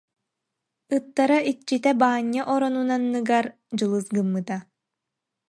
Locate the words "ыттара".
0.97-1.37